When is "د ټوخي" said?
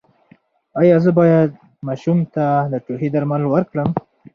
2.71-3.09